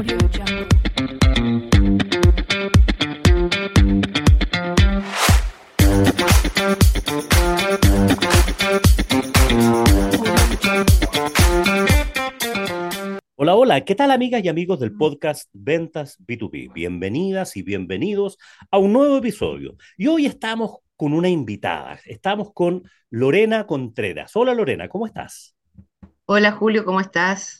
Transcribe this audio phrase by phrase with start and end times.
[0.00, 0.08] Hola,
[13.54, 16.72] hola, ¿qué tal amigas y amigos del podcast Ventas B2B?
[16.72, 18.38] Bienvenidas y bienvenidos
[18.70, 19.76] a un nuevo episodio.
[19.98, 24.34] Y hoy estamos con una invitada, estamos con Lorena Contreras.
[24.34, 25.54] Hola Lorena, ¿cómo estás?
[26.24, 27.59] Hola Julio, ¿cómo estás?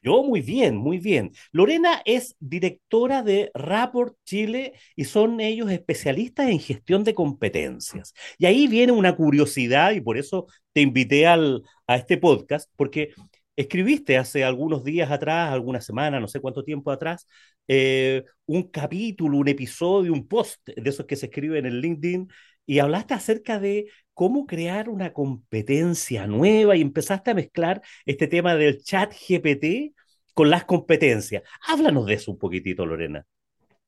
[0.00, 1.32] Yo muy bien, muy bien.
[1.52, 8.14] Lorena es directora de Rapport Chile y son ellos especialistas en gestión de competencias.
[8.38, 13.10] Y ahí viene una curiosidad y por eso te invité al, a este podcast, porque
[13.56, 17.26] escribiste hace algunos días atrás, alguna semana, no sé cuánto tiempo atrás,
[17.66, 22.28] eh, un capítulo, un episodio, un post de esos que se escriben en el LinkedIn
[22.66, 23.86] y hablaste acerca de
[24.18, 29.94] cómo crear una competencia nueva y empezaste a mezclar este tema del chat GPT
[30.34, 31.44] con las competencias.
[31.68, 33.24] Háblanos de eso un poquitito, Lorena.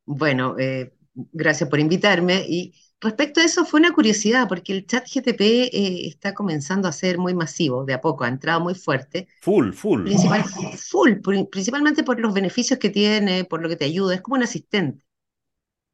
[0.04, 2.44] Bueno, eh, gracias por invitarme.
[2.48, 5.40] Y respecto a eso, fue una curiosidad, porque el chat GTP
[5.72, 9.72] eh, está comenzando a ser muy masivo, de a poco, ha entrado muy fuerte, Full,
[9.72, 10.02] full.
[10.04, 10.44] principal,
[10.78, 11.12] full,
[11.50, 15.04] principalmente por los beneficios que tiene, por lo que te ayuda, es como un asistente.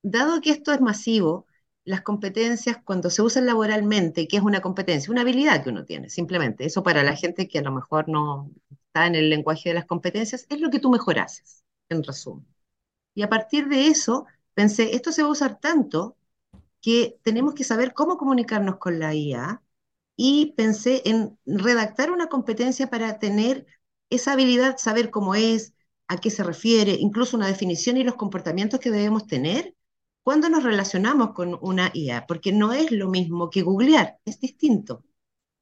[0.03, 1.46] Dado que esto es masivo,
[1.87, 5.12] las competencias, cuando se usan laboralmente, ¿qué es una competencia?
[5.12, 6.67] Una habilidad que uno tiene, simplemente.
[6.67, 9.87] Eso para la gente que a lo mejor no está en el lenguaje de las
[9.87, 12.47] competencias, es lo que tú mejor haces, en resumen.
[13.15, 16.17] Y a partir de eso, pensé, esto se va a usar tanto
[16.83, 19.62] que tenemos que saber cómo comunicarnos con la IA
[20.17, 23.67] y pensé en redactar una competencia para tener
[24.11, 25.75] esa habilidad, saber cómo es,
[26.09, 29.76] a qué se refiere, incluso una definición y los comportamientos que debemos tener
[30.27, 35.05] cuando nos relacionamos con una IA, porque no es lo mismo que googlear, es distinto.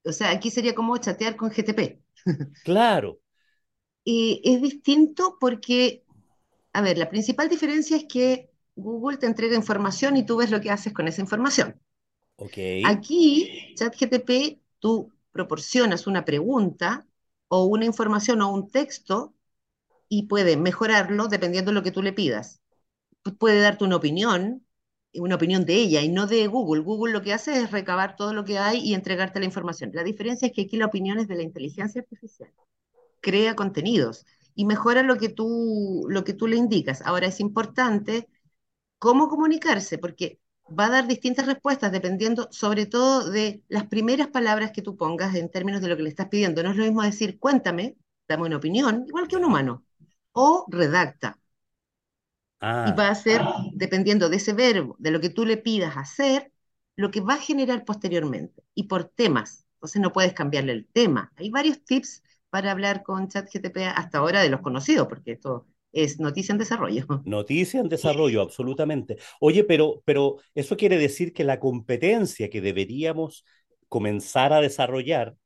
[0.05, 2.03] O sea, aquí sería como chatear con GTP.
[2.63, 3.21] Claro,
[4.05, 6.05] Y es distinto porque
[6.75, 10.61] a ver, la principal diferencia es que Google te entrega información y tú ves lo
[10.63, 11.81] que haces con esa información.
[12.37, 12.59] ok.
[12.83, 17.07] Aquí, ChatGPT, tú proporcionas una pregunta
[17.49, 19.35] o una información o un texto
[20.09, 22.63] y puede mejorarlo dependiendo de lo que tú le pidas.
[23.25, 24.67] Pu- Puede darte una opinión,
[25.15, 26.83] una opinión de ella y no de Google.
[26.83, 29.91] Google lo que hace es recabar todo lo que hay y entregarte la información.
[29.95, 32.51] La diferencia es que aquí la opinión es de la inteligencia artificial
[33.21, 37.03] crea contenidos y mejora lo que tú, lo que tú le indicas.
[37.05, 38.29] Ahora es importante
[38.99, 44.73] cómo comunicarse, porque va a dar distintas respuestas dependiendo sobre todo de las primeras palabras
[44.73, 46.63] que tú pongas en términos de lo que le estás pidiendo.
[46.63, 47.97] No es lo mismo decir, cuéntame,
[48.29, 49.85] dame una opinión, igual que un humano,
[50.33, 51.39] o redacta.
[52.83, 53.43] Y Ah, va a ser,
[53.75, 56.53] dependiendo de ese verbo, de lo que tú le pidas hacer,
[56.97, 58.63] lo que va a generar posteriormente.
[58.75, 59.67] Y por temas.
[59.77, 61.33] Entonces no puedes cambiarle el tema.
[61.37, 66.21] Hay varios tips para hablar con ChatGPT hasta ahora de los conocidos, porque esto es
[66.21, 67.07] noticia en desarrollo.
[67.25, 69.17] noticia en desarrollo, absolutamente.
[69.41, 73.45] Oye, pero, pero eso quiere decir que la competencia que deberíamos
[73.89, 75.37] comenzar a desarrollar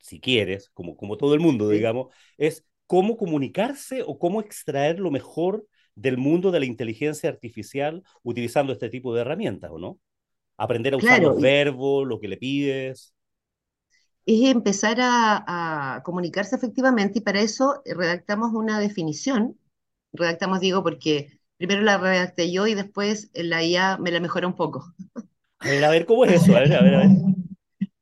[0.00, 1.70] si quieres, como, como todo el mundo, ¿sí?
[1.70, 8.02] digamos, es cómo comunicarse o cómo extraer lo mejor del mundo de la inteligencia artificial
[8.22, 10.00] utilizando este tipo de herramientas, ¿o no?
[10.58, 13.14] Aprender a usar los Claro, y verbos, lo que le pides.
[14.26, 19.58] es empezar a, a comunicarse efectivamente y para eso redactamos una definición.
[20.12, 24.56] Redactamos, digo, porque primero la redacté yo y después la IA me la mejora un
[24.56, 24.94] poco.
[25.60, 26.54] A ver, a ver, ¿cómo es eso?
[26.56, 27.12] A ver, a ver, a ver.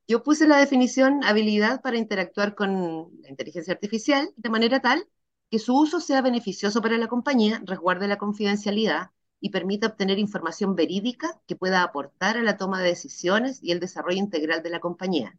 [0.08, 5.06] Yo puse la definición habilidad para interactuar con la inteligencia artificial de manera tal
[5.50, 10.76] que su uso sea beneficioso para la compañía, resguarde la confidencialidad y permita obtener información
[10.76, 14.80] verídica que pueda aportar a la toma de decisiones y el desarrollo integral de la
[14.80, 15.38] compañía.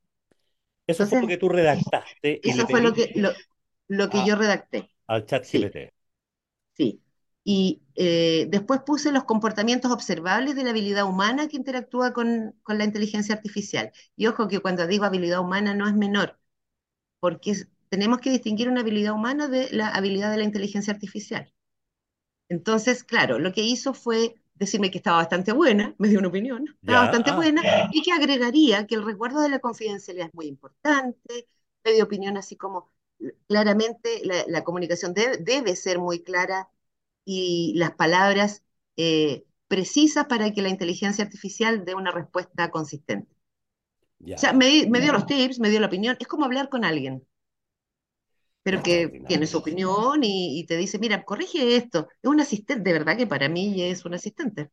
[0.88, 3.31] Eso fue lo que tú redactaste eso fue lo que, lo,
[3.88, 4.91] lo que a- yo redacté.
[5.07, 5.75] al chat Sí,
[6.73, 7.01] sí.
[7.43, 12.78] Y eh, después puse los comportamientos observables de la habilidad humana que interactúa con, con
[12.78, 13.91] la inteligencia artificial.
[14.16, 16.39] Y ojo que cuando digo habilidad humana no es menor,
[17.19, 21.53] porque es- tenemos que distinguir una habilidad humana de la habilidad de la inteligencia artificial.
[22.47, 26.66] Entonces, claro, lo que hizo fue decirme que estaba bastante buena, me dio una opinión,
[26.82, 27.61] estaba bastante ah, buena,
[27.91, 31.49] y que agregaría que el resguardo de la confidencialidad es muy importante,
[31.84, 32.90] me dio opinión así como
[33.47, 36.70] claramente la, la comunicación debe, debe ser muy clara
[37.26, 38.64] y las palabras
[38.96, 43.35] eh, precisas para que la inteligencia artificial dé una respuesta consistente.
[44.34, 47.26] O sea, me dio los tips, me dio la opinión, es como hablar con alguien
[48.63, 52.08] pero que tiene su opinión y, y te dice, mira, corrige esto.
[52.22, 54.69] Es un asistente, de verdad que para mí es un asistente.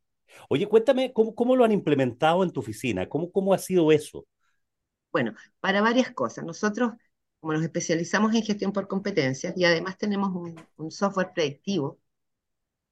[0.48, 3.08] Oye, cuéntame, ¿cómo, cómo lo han implementado en tu oficina?
[3.08, 4.26] ¿Cómo, cómo ha sido eso?
[5.10, 6.44] Bueno, para varias cosas.
[6.44, 6.92] Nosotros
[7.40, 10.30] como nos especializamos en gestión por competencias y además tenemos
[10.76, 11.98] un, software predictivo,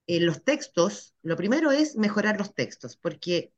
[0.07, 3.53] eh, los textos, lo primero es mejorar los textos, porque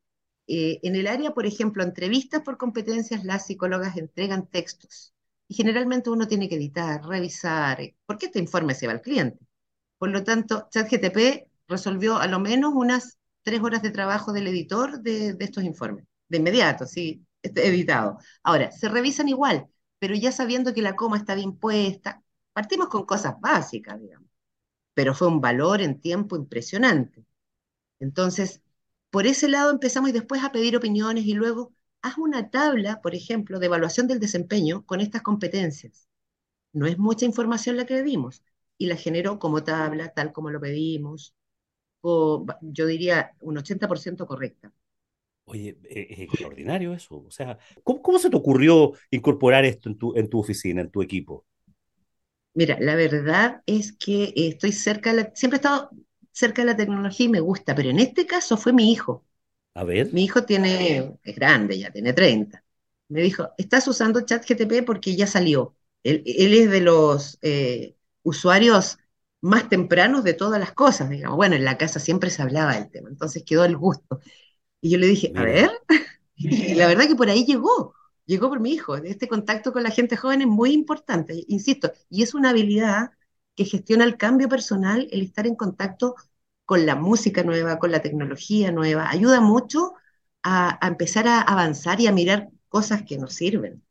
[0.46, 5.14] eh, en el área, por ejemplo, entrevistas por competencias, las psicólogas entregan textos.
[5.48, 9.38] Y generalmente uno tiene que editar, revisar, eh, porque este informe se va al cliente.
[9.98, 15.00] Por lo tanto, ChatGTP resolvió a lo menos unas tres horas de trabajo del editor
[15.02, 18.18] de, de estos informes, de inmediato, sí, editado.
[18.42, 19.66] Ahora, se revisan igual,
[19.98, 22.22] pero ya sabiendo que la coma está bien puesta,
[22.52, 24.28] partimos con cosas básicas, digamos,
[24.94, 27.24] pero fue un valor en tiempo impresionante.
[28.00, 28.62] Entonces,
[29.10, 31.72] por ese lado empezamos y después a pedir opiniones y luego
[32.02, 36.08] haz una tabla, por ejemplo, de evaluación del desempeño con estas competencias.
[36.72, 38.42] No es mucha información la que pedimos
[38.76, 41.34] y la generó como tabla, tal como lo pedimos,
[42.00, 44.72] o yo diría un 80% correcta.
[45.44, 47.24] Oye, e, es extraordinario eso.
[47.26, 51.02] O sea, ¿cómo, se te ocurrió incorporar esto en tu, en tu oficina, en tu
[51.02, 51.46] equipo?
[52.54, 55.90] Mira, la verdad es que estoy cerca, de la, siempre he estado
[56.32, 59.24] cerca de la tecnología y me gusta, pero en este caso fue mi hijo.
[59.78, 60.12] A ver.
[60.12, 62.64] Mi hijo tiene, es grande, ya tiene 30.
[63.06, 65.76] Me dijo, estás usando ChatGTP porque ya salió.
[66.02, 67.94] Él, es de los eh,
[68.24, 68.98] usuarios
[69.40, 71.36] más tempranos de todas las cosas, digamos.
[71.36, 74.18] Bueno, en la casa siempre se hablaba del tema, entonces quedó el gusto.
[74.80, 75.70] Y yo le dije, a ver,
[76.34, 77.94] y la verdad que por ahí llegó,
[78.26, 78.96] llegó por mi hijo.
[78.96, 83.12] Este contacto con la gente joven es muy importante, insisto, y es una habilidad
[83.54, 86.16] que gestiona el cambio personal, el estar en contacto
[86.68, 89.94] con la música nueva, con la tecnología nueva, ayuda mucho
[90.42, 93.82] a, empezar a avanzar y a mirar cosas que nos sirven.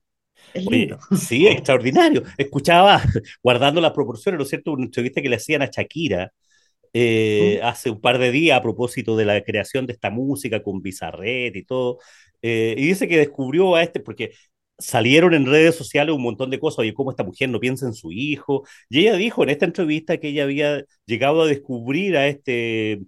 [0.54, 1.00] Es lindo.
[1.18, 2.22] sí, extraordinario.
[2.38, 3.02] Escuchaba,
[3.42, 4.74] guardando las proporciones, ¿no es cierto?
[4.74, 6.32] Una entrevista que le hacían a Shakira,
[6.94, 10.80] eh, hace un par de días a propósito de la creación de esta música con
[10.80, 11.98] Bizarret y todo.
[12.44, 14.36] Eh, y dice que descubrió a este, porque
[14.80, 17.94] salieron en redes sociales un montón de cosas, oye, cómo esta mujer no piensa en
[17.94, 18.64] su hijo.
[18.90, 23.02] Y ella dijo en esta entrevista que ella había llegado a descubrir a este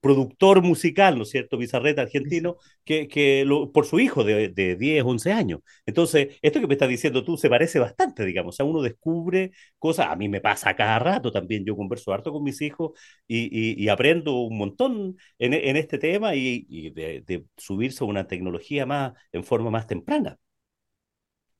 [0.00, 4.76] productor musical, ¿no es cierto?, Bizarreta argentino, que, que lo, por su hijo de, de,
[4.76, 5.60] 10, 11 años.
[5.84, 9.50] Entonces, esto que me estás diciendo tú se parece bastante, digamos, o sea, uno descubre
[9.78, 12.92] cosas, a mí me pasa cada rato también, yo converso harto con mis hijos
[13.26, 18.06] y, y, aprendo un montón en, en este tema y, y de, de subirse a
[18.06, 20.38] una tecnología más en forma más temprana.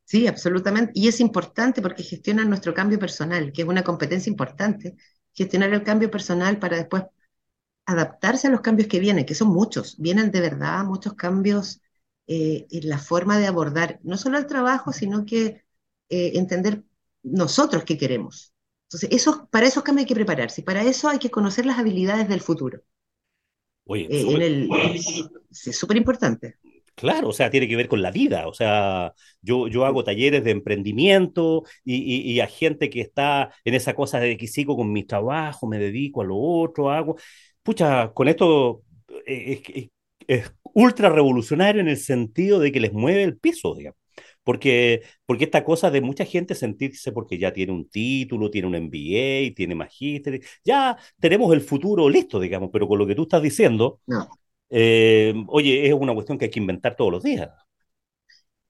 [0.06, 0.92] Sí, absolutamente.
[0.94, 4.96] Y es importante porque gestiona nuestro cambio personal, que es una competencia importante,
[5.34, 7.04] gestionar el cambio personal para después
[7.86, 11.80] adaptarse a los cambios que vienen, que son muchos, vienen de verdad muchos cambios
[12.28, 15.64] eh, en la forma de abordar no solo el trabajo, sino que
[16.08, 16.84] eh, entender
[17.24, 18.54] nosotros qué queremos.
[18.84, 22.28] Entonces, eso, para esos cambios hay que prepararse para eso hay que conocer las habilidades
[22.28, 22.80] del futuro.
[23.86, 24.70] Oye, eh, en el,
[25.50, 26.58] es súper importante.
[26.96, 28.48] Claro, o sea, tiene que ver con la vida.
[28.48, 29.12] O sea,
[29.42, 31.96] yo, yo hago talleres de emprendimiento y,
[32.32, 35.78] y, a gente que está en esa cosa de que sigo con mi trabajo, me
[35.78, 37.16] dedico a lo otro, hago
[37.66, 38.82] pucha, con esto
[39.26, 39.90] eh,
[40.28, 43.98] es, ultra revolucionario en el sentido de que les mueve el piso, digamos.
[44.44, 48.76] Porque, porque esta cosa de mucha gente sentirse porque ya tiene un título, tiene un
[48.76, 53.42] MBA, tiene magíster, ya tenemos el futuro listo, digamos, pero con lo que tú estás
[53.42, 54.00] diciendo,
[54.70, 57.50] eh, oye, es una cuestión que hay que inventar todos los días.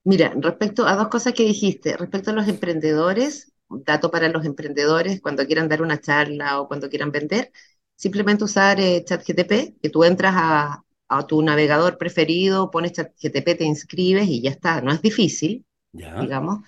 [0.04, 4.44] Mira, respecto a dos cosas que dijiste, respecto a los emprendedores, un dato para los
[4.44, 7.50] emprendedores cuando quieran dar una charla o cuando quieran vender,
[7.96, 10.82] simplemente usar eh, ChatGTP, que tú entras a,
[11.28, 16.60] tu navegador preferido, pones ChatGTP, te inscribes y ya está, no es difícil, digamos.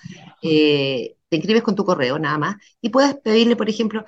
[0.43, 4.05] Eh, te inscribes con tu correo nada más y puedes pedirle, por ejemplo,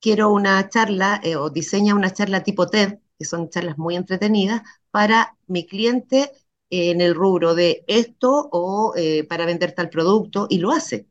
[0.00, 4.62] quiero una charla eh, o diseña una charla tipo TED, que son charlas muy entretenidas,
[4.92, 6.32] para mi cliente
[6.70, 8.94] en el rubro de esto o
[9.30, 11.08] para vender tal producto y lo hace.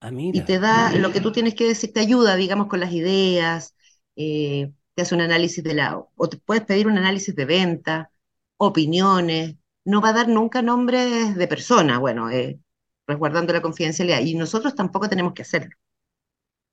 [0.00, 2.92] Ah, y te da lo que tú tienes que decir, te ayuda, digamos, con las
[2.92, 3.74] ideas,
[4.16, 8.10] eh, te hace un análisis de la, o te puedes pedir un análisis de venta,
[8.56, 12.58] opiniones, no va a dar nunca nombres de personas, bueno, eh,
[13.06, 15.76] resguardando la confidencialidad, y nosotros tampoco tenemos que hacerlo.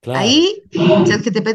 [0.07, 0.63] Ahí,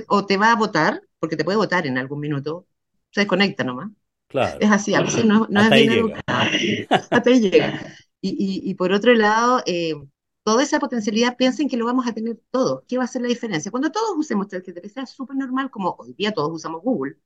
[0.09, 2.67] o te va a votar, porque te puede votar en algún minuto,
[3.11, 3.91] se desconecta nomás.
[4.29, 4.59] Claro.
[4.61, 6.12] Es así, a veces no, no es bien
[6.91, 7.97] Hasta ahí llega.
[8.21, 9.95] Y, y, por otro lado, eh,
[10.43, 12.85] toda esa potencialidad, piensen que lo vamos a tener todo.
[12.88, 13.71] ¿Qué va a ser la diferencia?
[13.71, 17.17] Cuando todos usemos ChatGPT, sea súper normal, como hoy día todos usamos Google.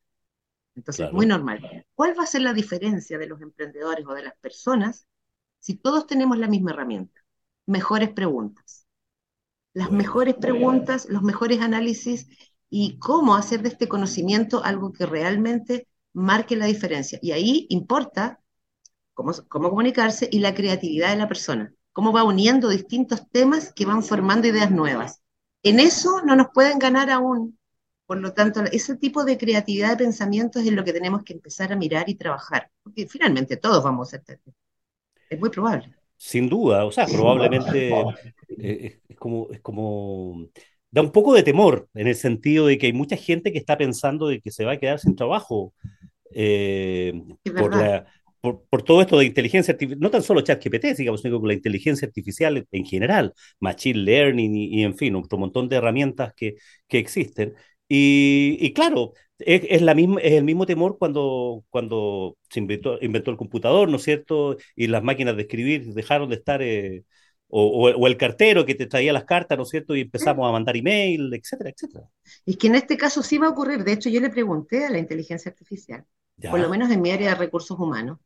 [0.75, 1.85] Entonces, muy normal.
[1.95, 5.07] ¿Cuál va a ser la diferencia de los emprendedores o de las personas
[5.59, 7.21] si todos tenemos la misma herramienta?
[7.67, 8.80] Mejores preguntas.
[9.73, 12.27] Las mejores preguntas, los mejores análisis
[12.69, 17.19] y cómo hacer de este conocimiento algo que realmente marque la diferencia.
[17.23, 18.41] Y ahí importa
[19.15, 23.87] cómo, cómo comunicarse y la creatividad de la persona cómo va uniendo distintos temas que
[23.87, 25.23] van formando ideas nuevas.
[25.63, 27.59] En eso no nos pueden ganar aún.
[28.07, 31.73] Por lo tanto, ese tipo de creatividad de pensamientos es lo que tenemos que empezar
[31.73, 34.41] a mirar y trabajar, porque finalmente todos vamos a ser.
[35.29, 35.95] Es muy probable.
[36.23, 37.91] Sin duda, o sea, probablemente
[38.59, 40.49] eh, es, como, es como
[40.91, 43.79] da un poco de temor en el sentido de que hay mucha gente que está
[43.79, 45.73] pensando de que se va a quedar sin trabajo
[46.35, 47.15] eh,
[47.57, 48.05] por, la,
[48.43, 51.55] por, por, todo esto de inteligencia artificial, no tan solo ChatGPT, digamos, sino con la
[51.55, 56.57] inteligencia artificial en general, Machine Learning y, y en fin, otro montón de herramientas que,
[56.87, 57.55] que existen.
[57.89, 59.15] Y, y claro,
[59.47, 63.89] es, es, la misma, es el mismo temor cuando, cuando se inventó, inventó el computador,
[63.89, 64.57] ¿no es cierto?
[64.77, 66.63] Y las máquinas de escribir dejaron de estar...
[66.63, 67.05] Eh,
[67.53, 69.97] o, o, o, el cartero que te traía las cartas, ¿no es cierto?
[69.97, 72.09] Y empezamos a mandar email, etcétera, etcétera.
[72.47, 73.83] Es que en este caso sí va a ocurrir.
[73.83, 76.05] De hecho, yo le pregunté a la inteligencia artificial,
[76.37, 76.53] ya.
[76.53, 78.19] por lo menos en mi área de recursos humanos,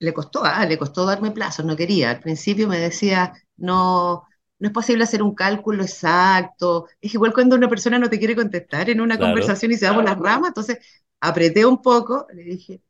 [0.00, 2.10] le costó, ah, le costó darme plazos, no quería.
[2.10, 4.24] Al principio me decía, no,
[4.58, 6.88] no es posible hacer un cálculo exacto.
[7.00, 9.32] Es igual cuando una persona no te quiere contestar en una claro.
[9.32, 10.48] conversación y se va por las ramas.
[10.48, 10.78] Entonces
[11.20, 12.82] apreté un poco, le dije,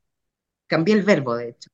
[0.67, 1.69] cambié el verbo, de hecho.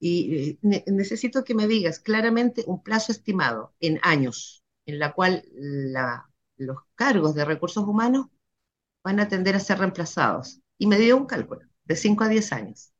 [0.00, 5.44] Y ne necesito que me digas claramente un plazo estimado en años, en la cual
[5.52, 8.26] la, los cargos de recursos humanos
[9.04, 10.60] van a tender a ser reemplazados.
[10.78, 12.92] Y me dio un cálculo de 5 a 10 años,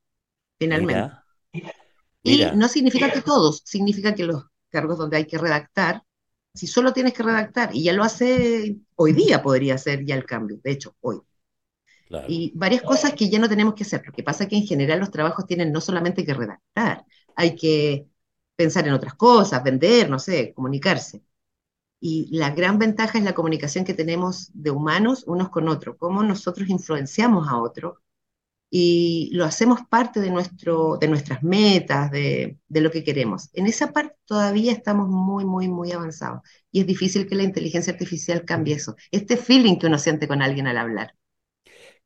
[0.58, 1.12] finalmente.
[1.52, 1.72] Mira.
[2.22, 2.52] Mira.
[2.52, 6.02] Y no significa que todos, significa que los cargos donde hay que redactar,
[6.54, 10.24] si solo tienes que redactar, y ya lo hace hoy día, podría ser ya el
[10.24, 11.20] cambio, de hecho, hoy.
[12.08, 12.26] Claro.
[12.28, 14.02] Y varias cosas que ya no tenemos que hacer.
[14.04, 17.04] Lo que pasa que en general los trabajos tienen no solamente que redactar,
[17.36, 18.06] hay que
[18.56, 21.22] pensar en otras cosas, vender, no sé, comunicarse.
[22.00, 26.22] Y la gran ventaja es la comunicación que tenemos de humanos unos con otros, cómo
[26.22, 27.98] nosotros influenciamos a otros
[28.74, 33.50] y lo hacemos parte de, nuestro, de nuestras metas, de, de, lo que queremos.
[33.52, 36.40] En esa parte todavía estamos muy, muy, muy avanzados.
[36.70, 38.96] Y es difícil que la inteligencia artificial cambie eso.
[39.10, 41.14] Este feeling que uno siente con alguien al hablar.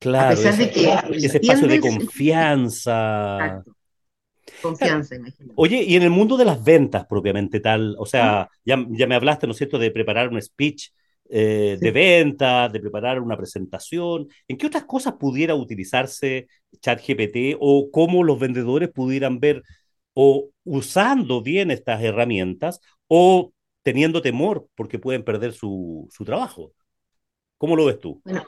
[0.00, 3.36] Claro, a pesar ese, de que ese espacio de confianza.
[3.36, 3.76] Exacto.
[4.60, 5.54] Confianza, imagínate.
[5.54, 9.14] Oye, y en el mundo de las ventas propiamente tal, o sea, ya, ya me
[9.14, 10.88] hablaste, ¿no es cierto?, de preparar un speech
[11.30, 11.84] eh, sí.
[11.84, 14.28] de ventas, de preparar una presentación.
[14.48, 16.48] ¿En qué otras cosas pudiera utilizarse
[16.80, 19.62] ChatGPT o cómo los vendedores pudieran ver
[20.14, 23.52] o usando bien estas herramientas o
[23.82, 26.72] teniendo temor porque pueden perder su, su trabajo?
[27.58, 28.20] ¿Cómo lo ves tú?
[28.24, 28.44] Bueno,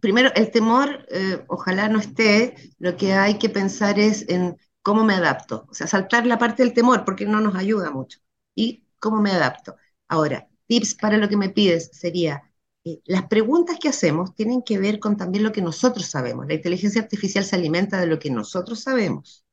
[0.00, 5.04] primero, el temor eh, ojalá no esté, lo que hay que pensar es en cómo
[5.04, 8.18] me adapto, o sea, saltar la parte del temor porque no nos ayuda mucho.
[8.54, 9.76] ¿Y cómo me adapto?
[10.08, 12.42] Ahora, tips para lo que me pides sería,
[12.82, 16.46] eh, las preguntas que hacemos tienen que ver con también lo que nosotros sabemos.
[16.46, 19.44] La inteligencia artificial se alimenta de lo que nosotros sabemos.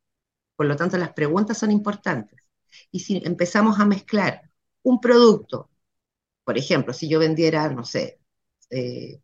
[0.55, 2.39] Por lo tanto, las preguntas son importantes.
[2.89, 4.49] Y si empezamos a mezclar
[4.81, 5.69] un producto,
[6.45, 8.21] por ejemplo, si yo vendiera, no sé,
[8.69, 9.19] eh,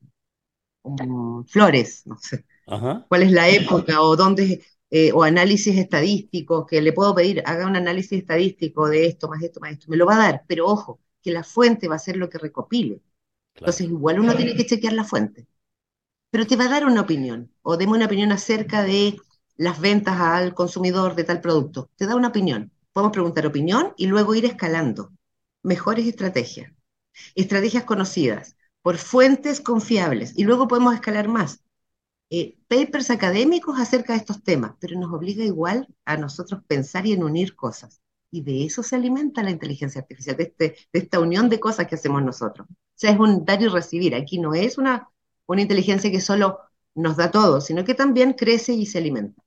[0.83, 3.05] um, flores, no sé, Ajá.
[3.07, 7.67] cuál es la época o dónde, eh, o análisis estadísticos, que le puedo pedir, haga
[7.67, 10.67] un análisis estadístico de esto, más esto, más esto, me lo va a dar, pero
[10.67, 12.97] ojo, que la fuente va a ser lo que recopile.
[12.97, 13.07] Claro.
[13.55, 15.47] Entonces, igual uno tiene que chequear la fuente.
[16.29, 19.17] Pero te va a dar una opinión, o deme una opinión acerca de
[19.57, 21.89] las ventas al consumidor de tal producto.
[21.95, 22.71] Te da una opinión.
[22.93, 25.13] Podemos preguntar opinión y luego ir escalando.
[25.63, 26.71] Mejores estrategias.
[27.33, 30.33] Estrategias conocidas por fuentes confiables.
[30.37, 31.59] Y luego podemos escalar más.
[32.29, 37.13] Eh, papers académicos acerca de estos temas, pero nos obliga igual a nosotros pensar y
[37.13, 37.99] en unir cosas.
[38.35, 41.87] Y de eso se alimenta la inteligencia artificial, de, este, de esta unión de cosas
[41.87, 42.67] que hacemos nosotros.
[42.69, 44.13] O sea, es un dar y recibir.
[44.13, 45.07] Aquí no es una,
[45.45, 46.59] una inteligencia que solo
[46.95, 49.41] nos da todo, sino que también crece y se alimenta.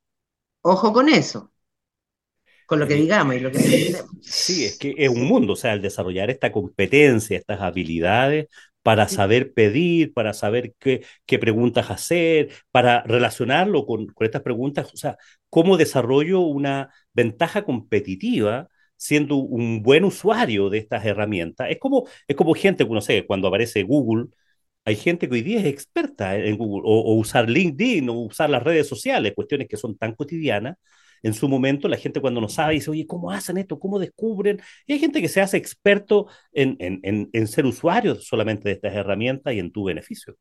[0.63, 1.53] Ojo con eso,
[2.65, 4.11] con lo que digamos y lo que entendemos.
[4.23, 8.47] Sí, es que es un mundo, o sea, el desarrollar esta competencia, estas habilidades
[8.83, 14.95] para saber pedir, para saber qué, qué preguntas hacer, para relacionarlo con, con, estas preguntas,
[14.95, 15.19] o sea,
[15.51, 18.69] cómo desarrollo una ventaja competitiva
[18.99, 21.69] siendo un buen usuario de estas herramientas.
[21.71, 24.27] Es como, es como gente, no sé, cuando aparece Google,
[24.85, 28.63] hay gente que hoy día es experta en Google, o, usar LinkedIn, o usar las
[28.63, 30.77] redes sociales, cuestiones que son tan cotidianas.
[31.23, 33.79] En su momento, la gente cuando no sabe dice, oye, ¿cómo hacen esto?
[33.79, 34.61] ¿Cómo descubren?
[34.87, 38.95] Y hay gente que se hace experto en, en, en, ser usuario solamente de estas
[38.95, 40.37] herramientas y en tu beneficio.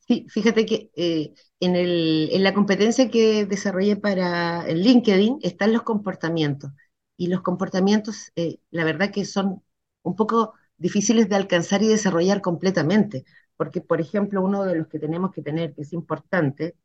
[0.00, 5.82] Sí, fíjate que eh, en, el, en, la competencia que desarrollé para LinkedIn están los
[5.82, 6.70] comportamientos
[7.16, 9.62] y los comportamientos, eh, la verdad que son
[10.02, 13.24] un poco difíciles de alcanzar y desarrollar completamente,
[13.56, 16.76] porque, por ejemplo, uno de los que tenemos que tener, que es importante,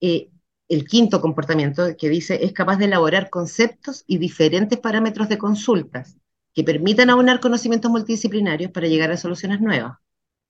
[0.00, 0.30] eh,
[0.68, 6.16] el quinto comportamiento que dice es capaz de elaborar conceptos y diferentes parámetros de consultas
[6.54, 9.98] que permitan aunar conocimientos multidisciplinarios para llegar a soluciones nuevas,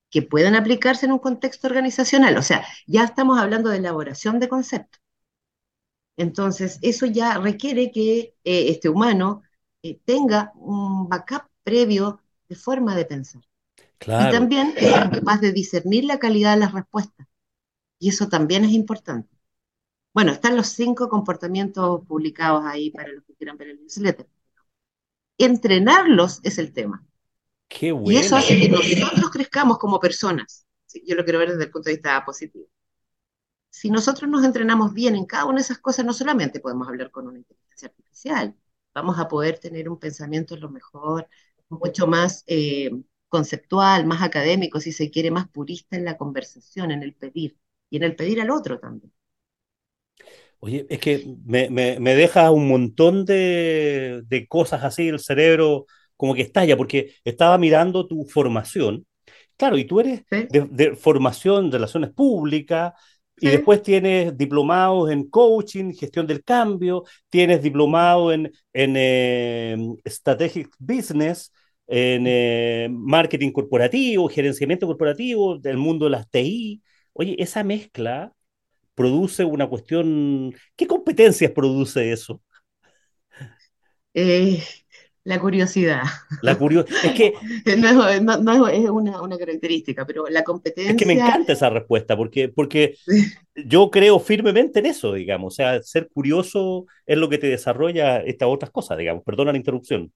[0.09, 2.37] que puedan aplicarse en un contexto organizacional.
[2.37, 5.01] O sea, ya estamos hablando de elaboración de conceptos.
[6.17, 9.43] Entonces, eso ya requiere que eh, este humano
[9.83, 13.41] eh, tenga un backup previo de forma de pensar.
[13.99, 14.17] Claro.
[14.17, 17.27] Y también es capaz de discernir la calidad de las respuestas.
[17.99, 19.29] Y eso también es importante.
[20.13, 24.27] Bueno, están los cinco comportamientos publicados ahí para los que quieran ver el newsletter.
[25.39, 27.03] Entrenarlos es el tema.
[27.69, 28.17] Qué Y bueno.
[28.17, 30.65] eso hace que nosotros crezcamos como personas.
[30.85, 32.67] Sí, Yo lo quiero ver desde el punto de vista positivo.
[33.69, 37.11] Si nosotros nos entrenamos bien en cada una de esas cosas, no solamente podemos hablar
[37.11, 38.55] con una inteligencia artificial,
[38.93, 41.27] vamos a poder tener un pensamiento a lo mejor
[41.69, 42.89] mucho más eh,
[43.27, 47.57] conceptual, más académico, si se quiere, más purista en la conversación, en el pedir,
[47.89, 49.13] y en el pedir al otro también.
[50.59, 55.85] Oye, es que me, me- me deja un montón de, de cosas así, el cerebro
[56.15, 59.05] como que estalla, porque estaba mirando tu formación.
[59.57, 62.93] Claro, y tú eres de, de formación relaciones públicas,
[63.39, 70.69] y después tienes diplomados en coaching, gestión del cambio, tienes diplomado en, en eh, strategic
[70.79, 71.51] business,
[71.87, 76.81] en eh, marketing corporativo, gerenciamiento corporativo, del mundo de las TI.
[77.13, 78.33] Oye, esa mezcla
[78.95, 80.53] produce una cuestión.
[80.75, 82.41] ¿Qué competencias produce eso?
[84.13, 84.63] Eh,
[85.27, 86.03] la curiosidad.
[86.41, 86.97] La curiosidad.
[87.01, 87.33] Es que,
[87.77, 90.43] No, es- no- no es una, una característica, pero la
[90.83, 92.95] es que me competencia, encanta esa respuesta, porque, porque
[93.55, 95.53] yo creo firmemente en eso, digamos.
[95.53, 99.23] O sea, ser curioso es lo que te desarrolla estas otras cosas, digamos.
[99.23, 100.13] Perdona la interrupción.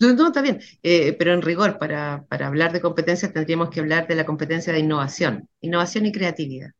[0.00, 3.80] no, no, está bien, Eh, pero en rigor, para, para hablar de competencias tendríamos que
[3.80, 6.70] hablar de la competencia de innovación, innovación y creatividad.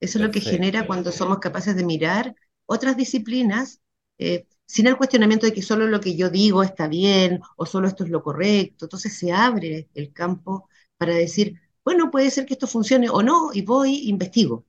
[0.00, 0.86] Eso es lo que genera Perfecto.
[0.86, 2.34] cuando somos capaces de mirar
[2.66, 3.80] otras disciplinas
[4.18, 7.88] eh, sin el cuestionamiento de que solo lo que yo digo está bien o solo
[7.88, 8.84] esto es lo correcto.
[8.84, 13.50] Entonces se abre el campo para decir, bueno, puede ser que esto funcione o no,
[13.54, 14.66] y voy, investigo.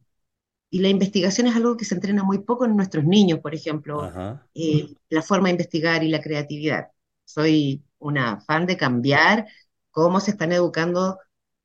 [0.70, 4.14] Y la investigación es algo que se entrena muy poco en nuestros niños, por ejemplo,
[4.54, 6.90] eh, la forma de investigar y la creatividad.
[7.26, 9.48] Soy una fan de cambiar
[9.92, 11.20] cómo se están educando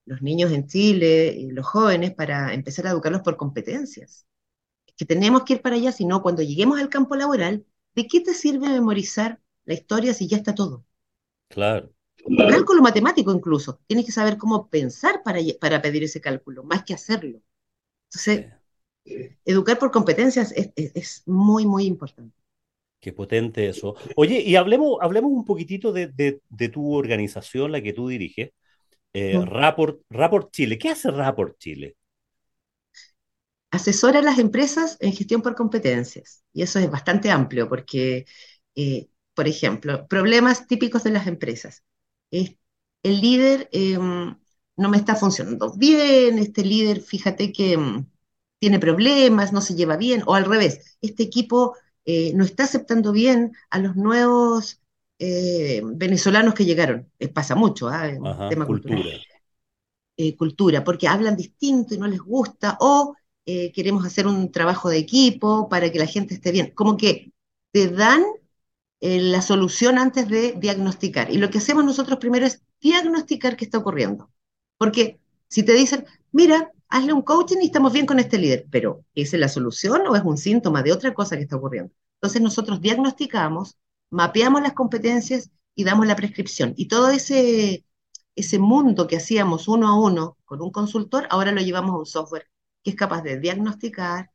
[0.06, 4.26] los niños en Chile y los jóvenes para empezar a educarlos por competencias.
[4.86, 8.06] Es que tenemos que ir para allá, si no, cuando lleguemos al campo laboral, ¿de
[8.06, 10.84] qué te sirve memorizar la historia si ya está todo?
[11.48, 11.94] Claro.
[12.46, 13.80] Cálculo matemático incluso.
[13.86, 17.40] Tienes que saber cómo pensar para, para pedir ese cálculo, más que hacerlo.
[18.10, 18.48] Entonces,
[19.46, 22.36] educar por competencias es, es- es muy, muy importante.
[23.00, 23.94] Qué potente eso.
[24.16, 28.50] Oye, y hablemos, hablemos un poquitito de, de- de tu organización, la que tú diriges,
[29.14, 29.40] eh.
[29.44, 30.78] Rapport, Rapport Chile.
[30.78, 31.96] ¿Qué hace Rapport Chile?
[33.74, 36.42] Asesora a las empresas en gestión por competencias.
[36.52, 38.26] Y eso es bastante amplio porque,
[38.74, 41.82] eh, por ejemplo, problemas típicos de las empresas.
[42.30, 42.56] Es,
[43.02, 48.06] el líder eh, no me está funcionando bien, este líder, fíjate que mm,
[48.58, 53.12] tiene problemas, no se lleva bien, o al revés, este equipo eh, no está aceptando
[53.12, 54.80] bien a los nuevos
[55.18, 57.10] eh, venezolanos que llegaron.
[57.34, 58.08] Pasa mucho, ¿ah?
[58.08, 59.24] Es un Ajá, tema cultural cultura.
[60.38, 63.14] cultura, porque hablan distinto y no les gusta, o
[63.46, 66.72] eh, queremos hacer un trabajo de equipo para que la gente esté bien.
[66.74, 67.32] Como que
[67.72, 68.22] te dan
[69.00, 71.30] eh, la solución antes de diagnosticar.
[71.30, 74.30] Y lo que hacemos nosotros primero es diagnosticar qué está ocurriendo.
[74.78, 79.04] Porque si te dicen, mira, hazle un coaching y estamos bien con este líder, pero
[79.14, 81.92] ¿esa es la solución o es un síntoma de otra cosa que está ocurriendo?
[82.16, 83.76] Entonces nosotros diagnosticamos,
[84.10, 86.72] mapeamos las competencias y damos la prescripción.
[86.76, 87.84] Y todo ese,
[88.36, 92.06] ese mundo que hacíamos uno a uno con un consultor, ahora lo llevamos a un
[92.06, 92.46] software
[92.84, 94.30] que es capaz de diagnosticar,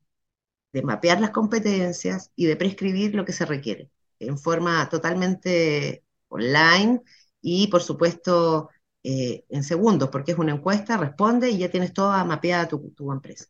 [0.74, 7.02] de mapear las competencias y de prescribir lo que se requiere en forma totalmente online
[7.42, 8.70] y, por supuesto,
[9.04, 13.12] eh, en segundos, porque es una encuesta, responde y ya tienes toda mapeada tu, tu
[13.12, 13.46] empresa.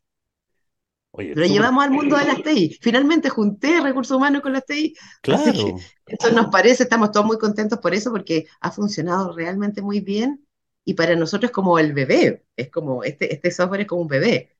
[1.12, 2.78] Oye, Lo súper llevamos al mundo de las TI.
[2.80, 4.94] Finalmente junté recursos humanos con las TI,
[5.28, 5.86] así que claro.
[6.06, 10.44] eso nos parece, estamos todos muy contentos por eso, porque ha funcionado realmente muy bien
[10.84, 14.08] y para nosotros es como el bebé, es como este, este software es como un
[14.08, 14.56] bebé,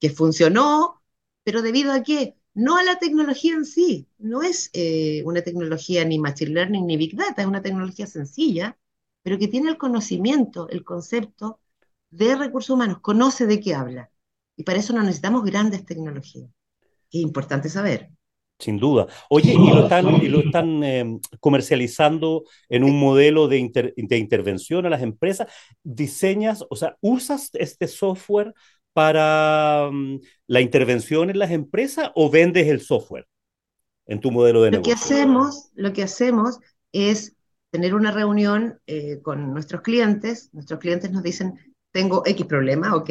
[0.00, 1.02] que funcionó,
[1.44, 2.36] pero debido a qué?
[2.54, 6.96] No a la tecnología en sí, no es eh, una tecnología ni Machine Learning ni
[6.96, 8.78] Big Data, es una tecnología sencilla,
[9.22, 11.60] pero que tiene el conocimiento, el concepto
[12.10, 14.10] de recursos humanos, conoce de qué habla.
[14.56, 16.50] Y para eso no necesitamos grandes tecnologías,
[17.12, 18.10] es importante saber.
[18.58, 19.06] Sin duda.
[19.30, 24.18] Oye, y lo están, y lo están eh, comercializando en un modelo de, inter- de
[24.18, 25.48] intervención a las empresas.
[25.82, 28.52] ¿Diseñas, o sea, usas este software
[28.92, 33.28] para mm, la intervención en las empresas o vendes el software
[34.06, 34.92] en tu modelo de Lo que negocio?
[34.92, 36.58] hacemos, lo que hacemos
[36.92, 37.36] es
[37.70, 40.50] tener una reunión eh, con nuestros clientes.
[40.52, 41.58] Nuestros clientes nos dicen,
[41.92, 43.10] tengo X problema, ok.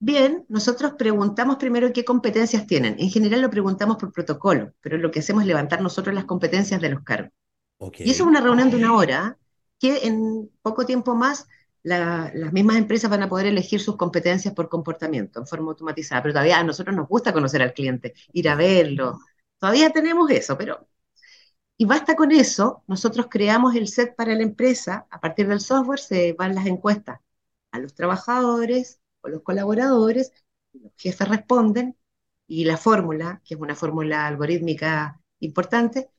[0.00, 2.96] Bien, nosotros preguntamos primero qué competencias tienen.
[2.98, 6.80] En general lo preguntamos por protocolo, pero lo que hacemos es levantar nosotros las competencias
[6.80, 7.32] de los cargos.
[7.78, 9.38] Ok, Y eso es una reunión de una hora
[9.78, 11.46] que en poco tiempo más
[11.84, 16.22] la- las mismas empresas van a poder elegir sus competencias por comportamiento en forma automatizada.
[16.22, 19.20] Pero todavía a nosotros nos gusta conocer al cliente, ir a verlo.
[19.60, 20.88] Todavía tenemos eso, pero...
[21.76, 25.98] Y basta con eso, nosotros creamos el set para la empresa, a partir del software
[25.98, 27.20] se van las encuestas
[27.72, 30.32] a los trabajadores o los colaboradores,
[30.72, 31.96] los jefes responden
[32.46, 36.10] y la fórmula, que es una fórmula algorítmica importante,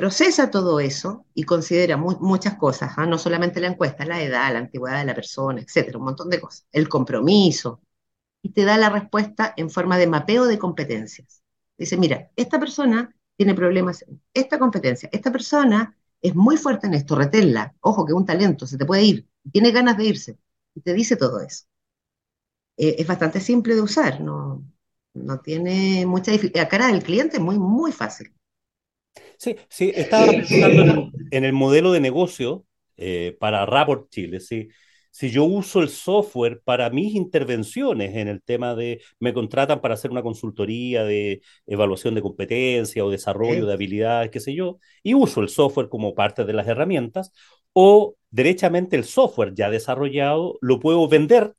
[0.00, 3.06] procesa todo eso y considera mu- muchas cosas, ¿ah?
[3.06, 6.40] No solamente la encuesta, la edad, la antigüedad de la persona, etcétera, un montón de
[6.40, 7.80] cosas, el compromiso,
[8.42, 11.42] y te da la respuesta en forma de mapeo de competencias.
[11.78, 16.94] Dice, mira, esta persona tiene problemas en esta competencia, esta persona es muy fuerte en
[16.94, 20.38] esto, reténla, ojo que es un talento, se te puede ir, tiene ganas de irse,
[20.74, 21.66] y te dice todo eso.
[22.76, 24.64] Eh, es bastante simple de usar, no,
[25.14, 26.62] no tiene mucha dificultad.
[26.62, 28.32] A cara del cliente es muy, muy fácil.
[29.38, 32.64] Sí, sí, estaba pensando en, en el modelo de negocio
[32.96, 34.40] eh, para Rapport Chile.
[34.40, 34.68] Sí.
[35.10, 39.94] Si yo uso el software para mis intervenciones en el tema de, me contratan para
[39.94, 43.66] hacer una consultoría de evaluación de competencia o desarrollo ¿eh?
[43.66, 47.32] de habilidades, qué sé yo, y uso el software como parte de las herramientas,
[47.72, 51.54] o derechamente el software ya desarrollado lo puedo vender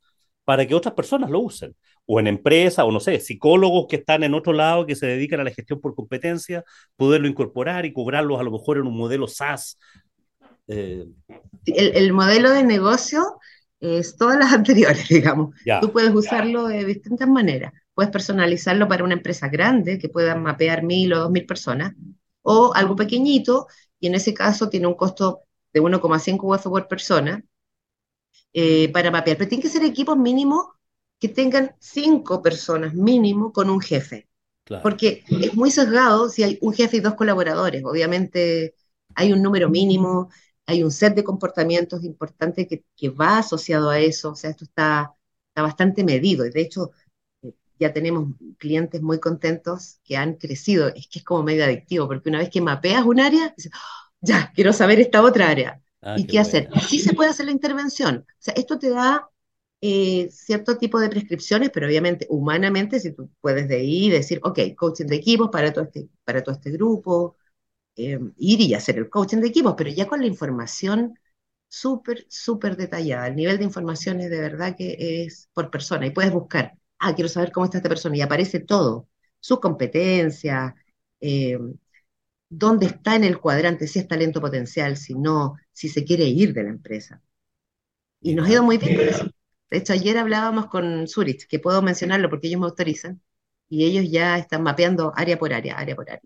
[0.46, 1.76] para que otras personas lo usen,
[2.12, 5.42] o en empresas, o no sé, psicólogos que están en otro lado que se dedican
[5.42, 9.28] a la gestión por competencia, poderlo incorporar y cobrarlos a lo mejor en un modelo
[9.28, 9.78] SaaS.
[10.68, 11.06] Eh,
[11.68, 13.22] El, el modelo de negocio
[13.80, 15.52] es todas las anteriores, digamos.
[15.52, 17.74] Tú ya, puedes usarlo de distintas maneras.
[17.94, 21.94] Puedes personalizarlo para una empresa grande que pueda mapear mil o dos mil personas,
[22.42, 23.68] o algo pequeñito,
[24.00, 25.42] y en ese caso tiene un costo
[25.74, 27.44] de 1,5 UF por persona
[28.54, 29.38] eh, para mapear.
[29.38, 30.66] Pero tiene que ser equipos mínimos
[31.20, 34.28] que tengan cinco personas mínimo con un jefe.
[34.64, 34.96] claro.
[34.96, 37.84] Porque es muy sesgado si hay un jefe y dos colaboradores.
[37.86, 38.76] Obviamente
[39.16, 40.30] hay un número mínimo,
[40.66, 44.32] hay un set de comportamientos importantes que, que va asociado a eso.
[44.32, 45.14] O sea, esto está,
[45.50, 46.46] está bastante medido.
[46.46, 46.92] Y de hecho,
[47.42, 50.88] eh, ya tenemos clientes muy contentos que han crecido.
[50.90, 54.12] Es que es como medio adictivo, porque una vez que mapeas un área, dices, "Ah,
[54.22, 55.82] ya, quiero saber esta otra área.
[56.02, 56.70] Ah, ¿Y qué qué hacer?
[56.70, 56.82] buena.
[56.88, 58.26] Sí se puede hacer la intervención.
[58.28, 59.30] O sea, esto te da
[59.82, 64.40] eh, cierto tipo de prescripciones, pero obviamente humanamente, si tú puedes de ahí y decir,
[64.44, 67.38] ok, coaching de equipos para todo este, para todo este grupo,
[67.96, 71.16] eh, ir y hacer el coaching de equipos, pero ya con la información
[71.68, 73.28] súper, súper detallada.
[73.28, 77.16] El nivel de información es de verdad que es por persona y puedes buscar, ah,
[77.16, 80.74] quiero saber cómo está esta persona y aparece todo, sus competencias,
[81.22, 81.58] eh,
[82.50, 86.54] dónde está en el cuadrante, si es talento potencial, si no, si se quiere ir
[86.54, 87.22] de la empresa.
[88.22, 89.30] Y nos ha ido muy bien eso.
[89.72, 93.22] De hecho, ayer hablábamos con Zurich, que puedo mencionarlo porque ellos me autorizan,
[93.70, 96.22] y ellos ya están mapeando área por área, área por área.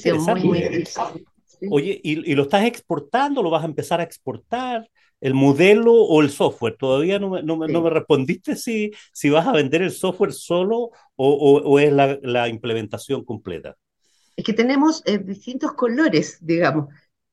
[0.00, 1.24] qué muy, muy interesante.
[1.44, 1.68] Sí.
[1.68, 3.42] Oye, ¿y, y lo estás exportando?
[3.42, 4.88] ¿Lo vas a empezar a exportar?
[5.20, 6.76] ¿El modelo o el software?
[6.76, 7.90] Todavía no me, no me, no me Sí.
[7.90, 12.48] respondiste si, si vas a vender el software solo o, o- o es la, la
[12.48, 13.76] implementación completa.
[14.36, 16.88] Es que tenemos eh, distintos colores, digamos.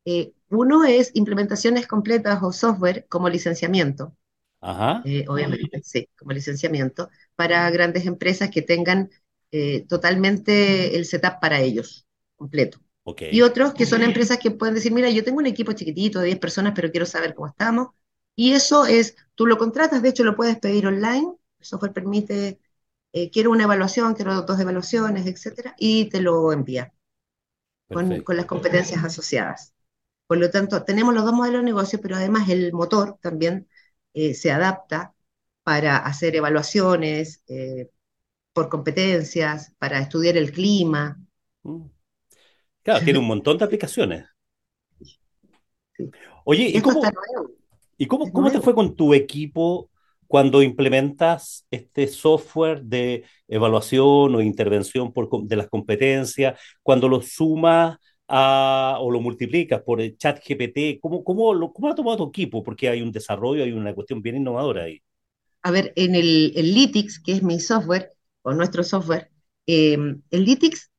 [0.06, 4.16] Eh, uno es implementaciones completas o software como licenciamiento,
[4.62, 9.10] Ajá, eh, obviamente, sí, como licenciamiento, para grandes empresas que tengan
[9.52, 12.80] eh, totalmente el setup para ellos, completo.
[13.04, 16.20] ok, Y otros que son empresas que pueden decir, mira, yo tengo un equipo chiquitito
[16.20, 17.90] de 10 personas, pero quiero saber cómo estamos.
[18.36, 22.60] Y eso es, tú lo contratas, de hecho lo puedes pedir online, el software permite,
[23.14, 26.94] eh, quiero una evaluación, quiero dos evaluaciones, etcétera, y te lo envía
[27.92, 29.74] con, con las competencias asociadas.
[30.28, 33.70] Por lo tanto, tenemos los dos modelos de negocio, pero además el motor también
[34.14, 35.14] eh, se adapta
[35.64, 37.90] para hacer evaluaciones eh,
[38.54, 41.20] por competencias, para estudiar el clima.
[41.64, 41.86] Mm.
[42.84, 44.26] Claro, tiene un montón de aplicaciones.
[45.94, 46.10] Sí.
[46.46, 47.50] Oye, Y ¿y esto está cómo,
[47.98, 49.90] y cómo, cómo te fue con tu equipo
[50.28, 57.98] cuando implementas este software de evaluación o intervención por, de las competencias, cuando lo sumas
[58.32, 61.00] a, o lo multiplicas por el chat GPT?
[61.02, 62.64] ¿Cómo, cómo, lo, cómo lo ha tomado tu equipo?
[62.64, 65.02] Porque hay un desarrollo, hay una cuestión bien innovadora ahí.
[65.64, 68.14] A ver, en el, el Lytics, que es mi software,
[68.44, 69.32] o nuestro software,
[69.68, 69.94] eh,
[70.30, 70.92] el Lytics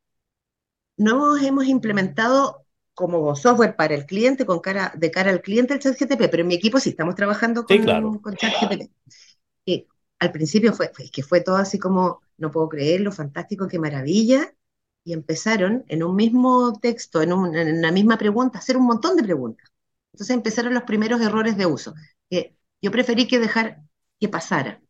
[0.97, 5.81] no hemos implementado como software para el cliente, con cara, de cara al cliente el
[5.81, 8.11] ChatGPT, pero en mi equipo sí estamos trabajando Sí, claro.
[8.11, 8.91] con, con ChatGPT.
[9.67, 9.87] Eh,
[10.21, 14.55] al principio fue, fue- que fue todo así como, no puedo creerlo, fantástico, qué maravilla,
[15.05, 18.87] y empezaron en un mismo texto, en, un- en una misma pregunta, a hacer un
[18.87, 19.71] montón de preguntas.
[20.13, 21.95] Entonces empezaron los primeros errores de uso,
[22.31, 23.83] que yo preferí que dejar
[24.21, 24.81] que pasara,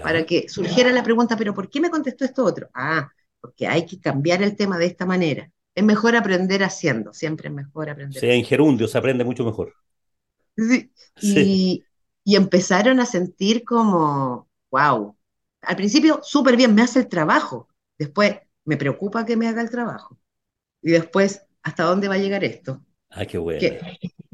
[0.00, 2.70] para que surgiera la pregunta, pero ¿por qué me contestó esto otro?
[2.74, 5.50] Ah, porque hay que cambiar el tema de esta manera.
[5.74, 9.74] Es mejor aprender haciendo, siempre es mejor aprender sea en gerundio se aprende mucho mejor.
[10.56, 11.60] Sí, Sí.
[11.82, 11.86] Y,
[12.24, 15.16] y empezaron a sentir como, wow,
[15.62, 17.68] al principio súper bien, me hace el trabajo,
[17.98, 20.18] después me preocupa que me haga el trabajo,
[20.82, 22.82] y después, ¿hasta dónde va a llegar esto?
[23.10, 23.60] Ah, qué buena.
[23.60, 23.80] Que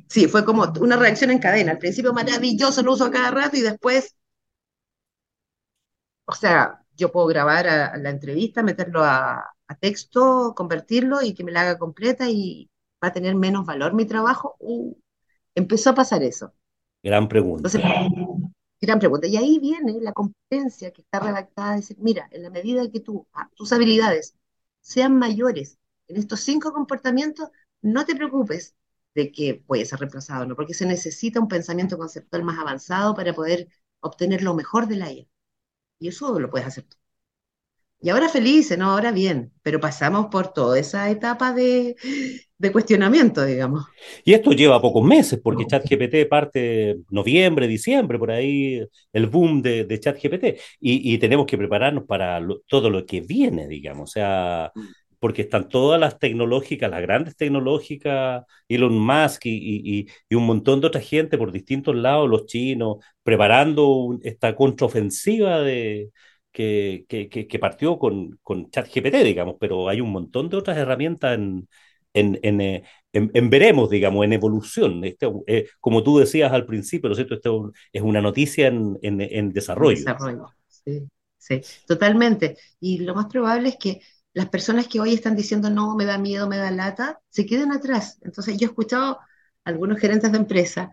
[0.09, 3.57] sí, fue como una reacción en cadena, al principio maravilloso, lo uso a cada rato,
[3.57, 4.17] y después,
[6.27, 11.35] o sea, yo puedo grabar a, a la entrevista, meterlo a, a texto, convertirlo y
[11.35, 12.71] que me la haga completa y
[13.03, 14.57] va a tener menos valor mi trabajo.
[14.59, 14.95] Uh,
[15.55, 16.55] empezó a pasar eso.
[17.03, 17.83] Gran Entonces,
[18.87, 18.92] pregunta.
[18.92, 19.27] Gran pregunta.
[19.27, 23.03] Y ahí viene la competencia que está redactada, es decir, mira, en la medida que
[23.35, 24.37] ah, tus habilidades
[24.81, 27.51] sean mayores en estos cinco comportamientos,
[27.83, 28.75] no te preocupes
[29.14, 30.57] de que puede ser reemplazado, ¿no?
[30.57, 33.68] Porque se necesita un pensamiento conceptual más avanzado para poder
[34.01, 35.27] obtener lo mejor de la IA.
[36.01, 36.96] Y eso lo puedes hacer tú.
[38.07, 38.90] Y ahora felices, ¿no?
[38.92, 41.97] Ahora bien, pero pasamos por toda esa etapa de,
[42.57, 43.85] de cuestionamiento, digamos.
[44.25, 48.81] Y esto lleva pocos meses, porque ChatGPT parte noviembre, diciembre, por ahí
[49.12, 50.45] el boom de, de ChatGPT.
[50.81, 54.11] Y, y tenemos que prepararnos para lo- todo lo que viene, digamos.
[54.11, 54.73] O sea,
[55.19, 60.47] porque están todas las tecnológicas, las grandes tecnológicas, Elon Musk y, y- y- y un
[60.47, 66.11] montón de otra gente por distintos lados, los chinos, preparando un- esta contraofensiva de,
[67.09, 71.35] que, que, que- partió con, con ChatGPT, digamos, pero hay un montón de otras herramientas
[71.35, 71.69] en,
[72.14, 75.05] en, en, eh, en- en veremos, digamos, en evolución.
[75.05, 77.35] Este, eh, como tú decías al principio, ¿no es cierto?
[77.37, 80.11] Esto es una noticia en desarrollo.
[80.12, 80.55] desarrollo.
[80.69, 82.57] Sí, sí, totalmente.
[82.81, 84.01] Y lo más probable es que
[84.33, 87.73] las personas que hoy están diciendo no, me da miedo, me da lata, se queden
[87.73, 88.19] atrás.
[88.23, 89.27] Entonces, yo he escuchado a
[89.64, 90.92] algunos gerentes de empresa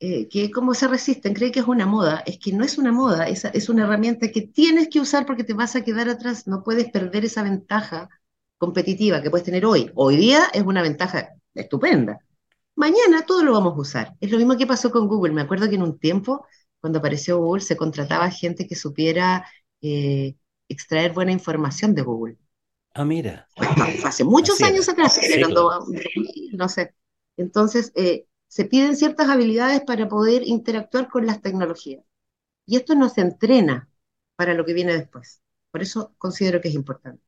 [0.00, 2.22] eh, que cómo se resisten, creen que es una moda.
[2.26, 5.44] Es que no es una moda, es, es una herramienta que tienes que usar porque
[5.44, 6.46] te vas a quedar atrás.
[6.46, 8.08] No puedes perder esa ventaja
[8.58, 9.90] competitiva que puedes tener hoy.
[9.94, 12.18] Hoy día es una ventaja estupenda.
[12.76, 14.14] Mañana todo lo vamos a usar.
[14.20, 15.32] Es lo mismo que pasó con Google.
[15.34, 16.46] Me acuerdo que en un tiempo,
[16.80, 19.46] cuando apareció Google, se contrataba gente que supiera
[19.82, 20.36] eh,
[20.68, 22.38] extraer buena información de Google.
[22.94, 23.46] Ah, mira,
[24.04, 26.22] hace muchos así años atrás, Sí, cuando, claro.
[26.52, 26.94] no sé.
[27.36, 32.04] Entonces, eh, se piden ciertas habilidades para poder interactuar con las tecnologías.
[32.66, 33.88] Y esto nos entrena
[34.36, 35.42] para lo que viene después.
[35.72, 37.22] Por eso considero que es importante.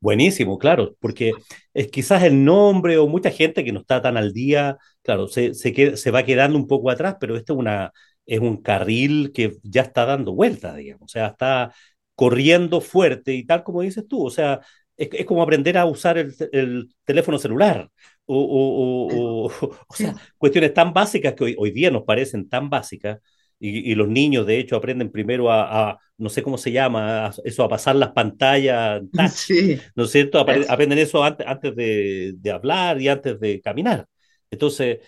[0.00, 1.32] Buenísimo, claro, porque
[1.74, 5.54] es quizás el nombre o mucha gente que no está tan al día, claro, se,
[5.54, 7.92] se, qued- se va quedando un poco atrás, pero este es, una,
[8.26, 11.72] es un carril que ya está dando vueltas, digamos, o sea, está
[12.14, 14.60] corriendo fuerte y tal como dices tú, o sea,
[14.96, 17.88] es, es como aprender a usar el, el teléfono celular,
[18.26, 19.50] o, o, o, o,
[19.88, 23.18] o sea, cuestiones tan básicas que hoy, hoy día nos parecen tan básicas,
[23.58, 27.26] y, y los niños de hecho aprenden primero a, a, no sé cómo se llama,
[27.28, 30.38] a- eso, a pasar las pantallas touch sí, ¿no es cierto?
[30.40, 34.06] Apre- Aprenden eso antes, antes de, de hablar y antes de caminar.
[34.50, 34.98] Entonces,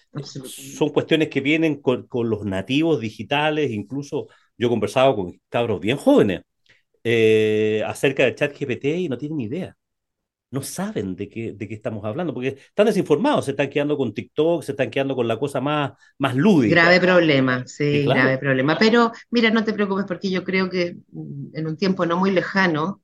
[0.43, 5.81] son cuestiones que vienen con, con los nativos digitales, incluso yo he conversado con cabros
[5.81, 6.43] bien jóvenes
[7.05, 9.77] eh, acerca del chat GPT y no tienen idea,
[10.55, 14.15] no saben de qué, de qué estamos hablando, porque están desinformados, se están quedando con
[14.15, 17.01] TikTok, se están quedando con la cosa más, más Grave lúdica.
[17.01, 18.79] problema, Y sí, grave claro, problema.
[18.79, 22.31] Pero mira, no te preocupes porque yo creo que mm, en un tiempo no muy
[22.31, 23.03] lejano,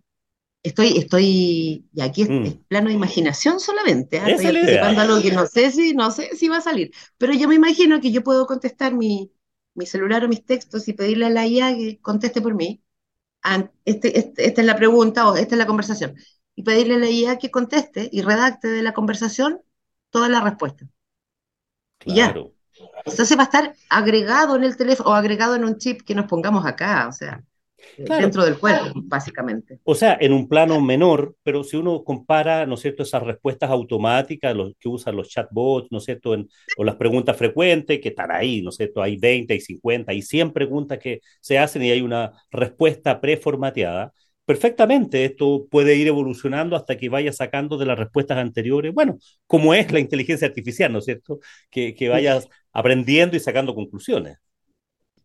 [0.63, 4.31] estoy, estoy, y aquí es, es mm, plano de imaginación solamente, ¿ah?
[4.31, 7.35] Estoy es anticipando algo que no sé si, no sé si va a salir, pero
[7.35, 9.33] yo me imagino que yo puedo contestar mi,
[9.75, 12.83] mi celular o mis textos y pedirle a la IA que conteste por mí.
[13.85, 16.15] Este, este- esta es la pregunta o esta es la conversación.
[16.55, 19.61] Y pedirle a la IA que conteste y redacte de la conversación
[20.11, 20.87] toda la respuesta.
[22.05, 22.33] Y ya.
[22.33, 22.53] Claro.
[23.05, 26.27] Entonces va a estar agregado en el teléfono o agregado en un chip que nos
[26.27, 27.43] pongamos acá, o sea,
[27.97, 29.81] Claro, dentro del cuerpo, básicamente.
[29.85, 33.71] O sea, en un plano menor, pero si uno compara, ¿no es cierto?, esas respuestas
[33.71, 38.11] automáticas los, que usan los chatbots, ¿no es cierto?, en, o las preguntas frecuentes que
[38.11, 41.83] están ahí, ¿no es cierto?, hay 20, hay 50, hay 100 preguntas que se hacen
[41.83, 44.13] y hay una respuesta preformateada.
[44.51, 49.75] Perfectamente, esto puede ir evolucionando hasta que vaya sacando de las respuestas anteriores, bueno, como
[49.75, 51.39] es la inteligencia artificial, ¿no es cierto?,
[51.71, 54.39] que, que vayas aprendiendo y sacando conclusiones.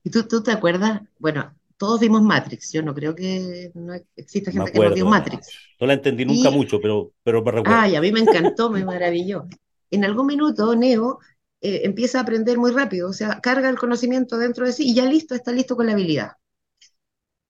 [0.04, 1.02] ¿Y tú, tú te acuerdas?
[1.20, 5.06] Bueno, todos vimos Matrix, yo no creo que no exista gente que no vio acuerdo
[5.06, 5.48] Matrix.
[5.48, 5.60] Matrix.
[5.80, 7.84] No la entendí nunca Y, mucho, pero, pero me recuerdo.
[7.84, 9.48] ay, a mí me encantó, me maravilló.
[9.92, 11.20] En algún minuto, Neo
[11.62, 14.96] eh, empieza a aprender muy rápido, o sea, carga el conocimiento dentro de sí y
[14.96, 16.32] ya listo, está listo con la habilidad.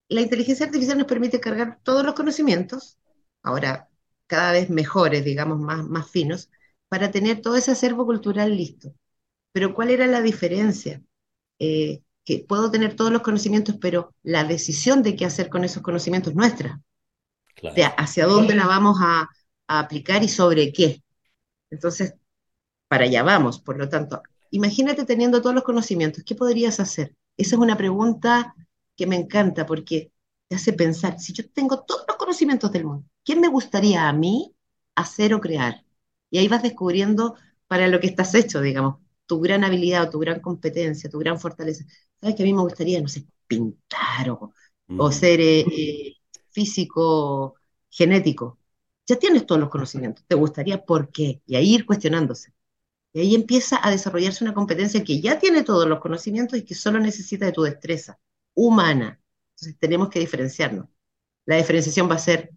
[0.10, 2.98] La inteligencia artificial nos permite cargar todos los conocimientos,
[3.44, 3.90] ahora
[4.28, 6.50] cada vez mejores, digamos, más, más finos,
[6.90, 8.94] para tener todo ese acervo cultural listo.
[9.52, 11.02] Pero ¿cuál era la diferencia?
[11.60, 15.84] Eh, que puedo tener todos los conocimientos, pero la decisión de qué hacer con esos
[15.84, 16.82] conocimientos es nuestra.
[17.56, 17.76] Claro.
[17.76, 19.30] De hacia dónde la vamos a,
[19.68, 21.04] a aplicar y sobre qué.
[21.72, 22.16] Entonces,
[22.88, 23.60] para allá vamos.
[23.60, 27.16] Por lo tanto, imagínate teniendo todos los conocimientos, ¿qué podrías hacer?
[27.38, 28.56] Esa es una pregunta
[28.96, 30.12] que me encanta porque
[30.48, 34.14] te hace pensar, si yo tengo todos los conocimientos del mundo, ¿qué me gustaría a
[34.14, 34.56] mí
[34.96, 35.84] hacer o crear?
[36.30, 37.36] Y ahí vas descubriendo
[37.68, 41.40] para lo que estás hecho, digamos, tu gran habilidad o tu gran competencia, tu gran
[41.40, 41.86] fortaleza.
[42.22, 44.54] ¿Sabes que a mí me gustaría, no sé, pintar o,
[44.96, 46.16] o Mm, ser eh, eh,
[46.52, 47.56] físico
[47.90, 48.60] genético?
[49.08, 51.42] Ya tienes todos los conocimientos, ¿te gustaría por qué?
[51.46, 52.54] Y ahí ir cuestionándose.
[53.14, 56.76] Y ahí empieza a desarrollarse una competencia que ya tiene todos los conocimientos y que
[56.76, 58.20] solo necesita de tu destreza
[58.56, 59.22] humana.
[59.56, 60.88] Entonces tenemos que diferenciarnos.
[61.46, 62.52] La diferenciación va a ser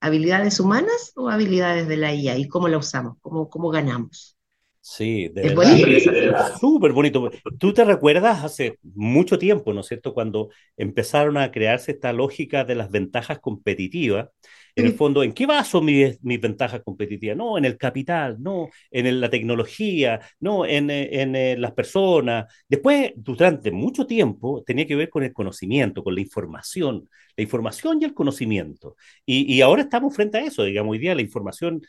[0.00, 4.36] habilidades humanas o habilidades de la IA y cómo la usamos, cómo, cómo ganamos.
[4.80, 6.58] Sí, de Es verdad.
[6.58, 7.30] Súper bonito.
[7.58, 12.64] ¿Tú te recuerdas hace mucho tiempo, ¿no es cierto?, cuando empezaron a crearse esta lógica
[12.64, 14.30] de las ventajas competitivas.
[14.78, 17.36] En el fondo, ¿en qué baso mis, mis ventajas competitivas?
[17.36, 21.72] No, en el capital, no, en el- la tecnología, no, en, eh, en, eh, las
[21.72, 22.46] personas.
[22.68, 27.98] Después, durante mucho tiempo, tenía que ver con el conocimiento, con la información, la información
[28.00, 28.94] y el conocimiento.
[29.26, 31.82] Y, y ahora estamos frente a eso, digamos, hoy día la información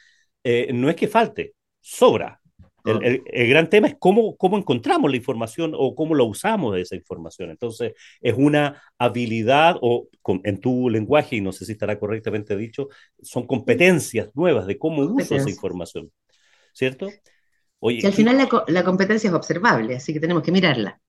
[0.43, 2.38] eh, no es que falte, sobra.
[2.85, 6.23] El, oh, el- el gran tema es cómo, cómo encontramos la información o cómo la
[6.23, 7.49] usamos de esa información.
[7.51, 12.55] Entonces, es una habilidad, o con- en tu lenguaje, y no sé si estará correctamente
[12.57, 12.87] dicho,
[13.21, 16.11] son competencias nuevas de cómo uso esa información,
[16.73, 17.19] ¿cierto?
[18.03, 20.99] Al final la, co- la competencia es observable, así que tenemos que mirarla.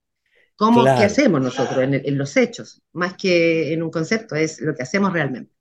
[0.56, 2.82] ¿Cómo, qué hacemos nosotros en, el- en los hechos?
[2.92, 5.52] Más que en un concepto, es lo que hacemos realmente.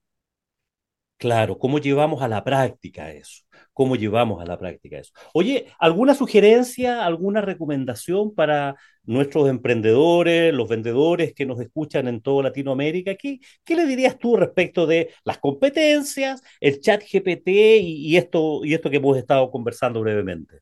[1.17, 3.43] Claro, ¿cómo llevamos a la práctica eso?
[3.79, 5.13] ¿Cómo llevamos a la práctica eso?
[5.33, 12.43] Oye, ¿alguna sugerencia, alguna recomendación para nuestros emprendedores, los vendedores que nos escuchan en toda
[12.43, 13.15] Latinoamérica?
[13.15, 18.65] ¿Qué, qué le dirías tú respecto de las competencias, el chat GPT y, y esto,
[18.65, 20.59] y esto que hemos estado conversando brevemente?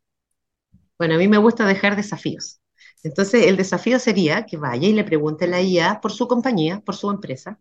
[0.97, 2.59] Bueno, a mí me gusta dejar desafíos.
[3.03, 6.81] Entonces, el desafío sería que vaya y le pregunte a la IA por su compañía,
[6.81, 7.59] por su empresa,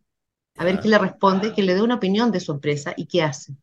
[0.56, 3.22] a ver qué le responde, que le dé una opinión de su empresa y qué
[3.22, 3.54] hace.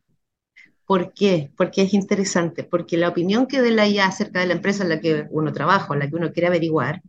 [0.86, 1.52] ¿Por qué?
[1.58, 4.90] Porque es interesante, porque la opinión que dé la IA acerca de la empresa en
[4.90, 7.02] la que uno trabaja en la que uno quiere averiguar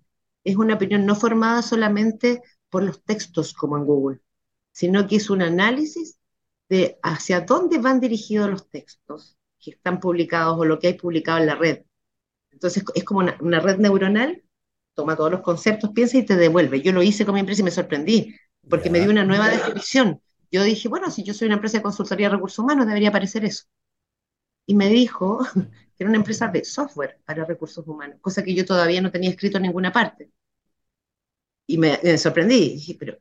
[0.44, 4.20] es una opinión no formada solamente por los textos como en Google,
[4.72, 6.18] sino que es un análisis
[6.68, 11.38] de hacia dónde van dirigidos los textos que están publicados o lo que hay publicado
[11.38, 11.82] en la red.
[12.52, 14.42] Entonces es como una, una red neuronal,
[14.94, 16.82] toma todos los conceptos, piensa y te devuelve.
[16.82, 18.34] Yo lo hice con mi empresa y me sorprendí,
[18.68, 20.20] porque me dio una nueva definición.
[20.54, 23.44] Yo dije, bueno, si yo soy una empresa de consultoría de recursos humanos, debería aparecer
[23.44, 23.64] eso
[24.66, 25.38] y me dijo
[25.96, 29.30] que era una empresa de software para recursos humanos, cosa que yo todavía no tenía
[29.30, 30.30] escrito en ninguna parte.
[31.66, 33.18] Y me, me sorprendí, dije, pero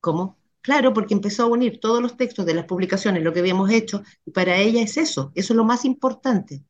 [0.00, 0.38] ¿cómo?
[0.62, 4.02] Claro, porque empezó a unir todos los textos de las publicaciones, lo que habíamos hecho,
[4.26, 6.64] y para ella es eso, eso es lo más importante.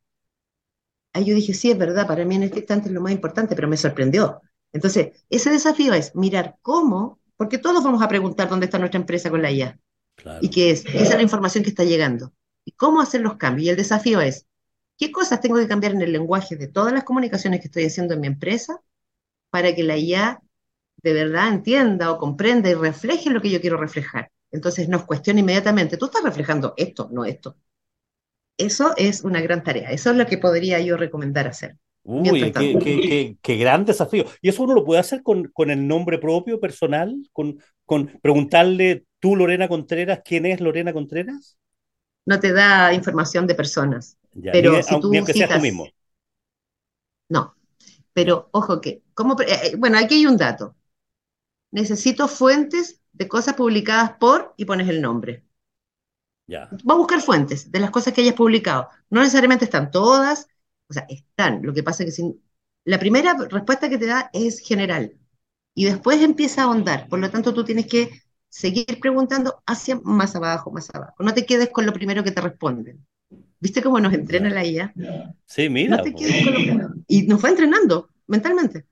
[1.13, 3.55] Ahí yo dije, sí, es verdad, para mí en este instante es lo más importante,
[3.57, 4.41] pero me sorprendió.
[4.73, 9.31] Entonces, ese desafío es mirar cómo, porque todos vamos a preguntar dónde está nuestra empresa
[9.31, 9.79] con la IA,
[10.43, 12.35] y qué es, esa es la información que está llegando,
[12.67, 13.65] y cómo hacer los cambios.
[13.65, 14.47] Y el desafío es,
[14.99, 18.13] ¿Qué cosas tengo que cambiar en el lenguaje de todas las comunicaciones que estoy haciendo
[18.13, 18.83] en mi empresa
[19.49, 20.43] para que la IA
[21.03, 24.31] de verdad entienda o comprenda y refleje lo que yo quiero reflejar?
[24.51, 27.57] Entonces nos cuestiona inmediatamente, tú estás reflejando esto, no esto.
[28.59, 31.79] Eso es una gran tarea, eso es lo que podría yo recomendar hacer.
[32.03, 34.25] Uy, qué, qué, qué, qué gran desafío.
[34.41, 37.15] ¿Y eso uno lo puede hacer con, con el nombre propio, personal?
[37.33, 41.59] Con, con preguntarle, tú, Lorena Contreras, ¿quién es Lorena Contreras?
[42.27, 45.61] no te da información de personas, Ya, ni, pero si ni tú aunque seas tú
[45.61, 45.95] citas, mismo.
[47.29, 47.55] no,
[48.13, 50.77] pero ojo que, ¿cómo, eh, bueno, aquí hay un dato.
[51.73, 55.45] Necesito fuentes de cosas publicadas por y pones el nombre.
[56.49, 58.89] ya, va a buscar fuentes de las cosas que hayas publicado.
[59.11, 60.49] No necesariamente están todas,
[60.91, 61.63] o sea, están.
[61.65, 62.43] Lo que pasa es que si,
[62.85, 65.15] la primera respuesta que te da es general
[65.75, 67.09] y después empieza a ahondar.
[67.09, 68.11] Por lo tanto, tú tienes que
[68.49, 71.15] seguir preguntando hacia más abajo, más abajo.
[71.21, 73.07] No te quedes con lo primero que te responden.
[73.61, 74.97] ¿Viste cómo nos entrena la IA?
[75.47, 76.17] Sí, No mira, te po.
[76.17, 76.91] quedes con lo primero.
[77.09, 78.87] Y nos va entrenando mentalmente.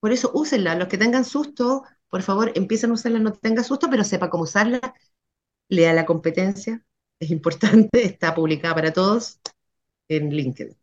[0.00, 0.74] Por eso úsenla.
[0.76, 4.44] Los que tengan susto, por favor, empiecen a usarla, no tenga susto, pero sepa cómo
[4.44, 4.94] usarla.
[5.68, 6.84] Lea la competencia,
[7.20, 9.40] es importante, está publicada para todos
[10.08, 10.76] en LinkedIn.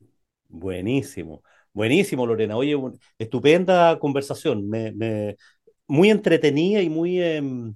[0.49, 1.43] Buenísimo,
[1.73, 2.55] buenísimo, Lorena.
[2.57, 2.75] Oye,
[3.17, 4.67] estupenda conversación.
[4.69, 5.35] Me, me-
[5.87, 7.75] muy entretenida y muy, em,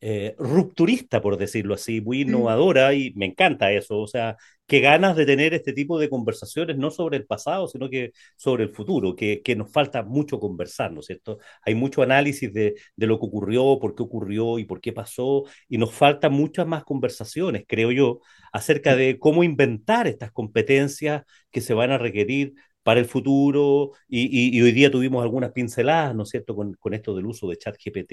[0.00, 3.98] eh, rupturista, por decirlo así, muy innovadora y me encanta eso.
[4.00, 4.36] O sea,
[4.72, 8.64] qué ganas de tener este tipo de conversaciones, no sobre el pasado, sino que sobre
[8.64, 11.36] el futuro, que, que nos falta mucho conversar, ¿no es cierto?
[11.66, 15.44] Hay mucho análisis de, de, lo que ocurrió, por qué ocurrió y por qué pasó,
[15.68, 18.20] y nos faltan muchas más conversaciones, creo yo,
[18.50, 24.56] acerca de cómo inventar estas competencias que se van a requerir para el futuro y,
[24.56, 27.58] y, hoy día tuvimos algunas pinceladas, ¿no es cierto?, con, con esto del uso de
[27.58, 28.12] ChatGPT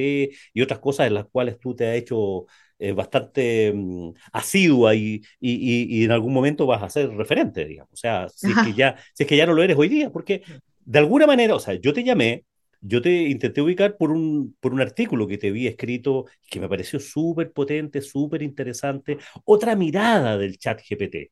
[0.53, 2.47] y otras cosas en las cuales tú te has hecho
[2.79, 7.93] eh, bastante um, asidua y, y, en algún momento vas a ser referente, digamos.
[7.93, 10.09] O sea, si es, que ya, si es que ya no lo eres hoy día,
[10.11, 10.43] porque
[10.85, 12.45] de alguna manera, o sea, yo te llamé,
[12.81, 16.69] yo te intenté ubicar por un, por un artículo que te vi escrito que me
[16.69, 21.31] pareció súper potente, súper interesante, otra mirada del chat GPT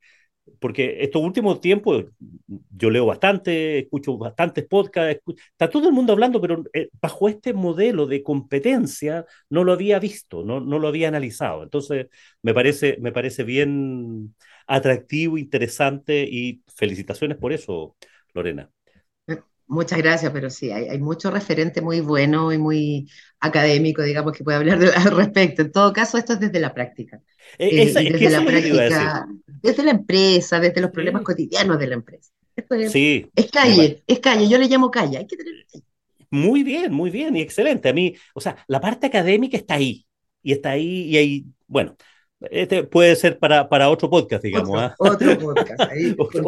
[0.59, 2.05] porque estos últimos tiempos
[2.47, 5.21] yo leo bastante, escucho bastantes podcasts,
[5.51, 9.99] está todo el mundo hablando, pero eh, bajo este modelo de competencia no lo había
[9.99, 11.63] visto, no, no lo había analizado.
[11.63, 12.07] Entonces,
[12.41, 14.35] me parece, me parece bien
[14.67, 17.95] atractivo, interesante y felicitaciones por eso,
[18.33, 18.69] Lorena.
[19.67, 23.09] Muchas gracias, pero sí, hay, hay, mucho referente muy bueno y muy
[23.39, 25.61] académico, digamos, que puede hablar de, al respecto.
[25.61, 27.21] En todo caso, esto es desde la práctica.
[27.57, 29.27] Eh, esa, eh, desde la práctica,
[29.61, 31.25] desde la empresa, desde los problemas sí.
[31.25, 32.31] cotidianos de la empresa.
[32.55, 33.29] Es, sí.
[33.35, 35.53] es calle, es calle, yo le llamo calle, hay que tener
[36.31, 37.89] Muy bien, muy bien, y excelente.
[37.89, 40.07] A mí, o sea, la parte académica está ahí,
[40.41, 41.97] y está ahí, y ahí, bueno,
[42.39, 44.91] este puede ser para, para otro podcast, digamos.
[44.97, 45.35] Otro, ¿eh?
[45.35, 45.81] otro podcast.
[45.91, 46.43] Ahí, otro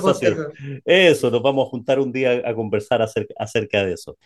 [0.00, 0.36] podcast.
[0.84, 4.18] Eso, nos vamos a juntar un día a conversar acerca, acerca de eso.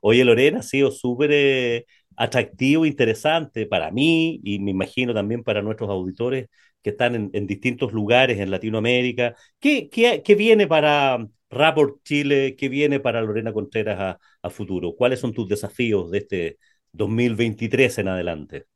[0.00, 5.62] Oye, Lorena, ha sido súper eh, atractivo, interesante para mí y me imagino también para
[5.62, 6.48] nuestros auditores
[6.82, 9.34] que están en, en distintos lugares en Latinoamérica.
[9.58, 12.54] ¿Qué, qué, qué viene para Rapport Chile?
[12.56, 14.94] ¿Qué viene para Lorena Contreras a, a futuro?
[14.94, 16.58] ¿Cuáles son tus desafíos de este
[16.92, 18.66] 2023 en adelante?